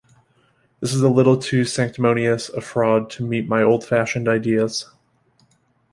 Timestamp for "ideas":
4.27-4.89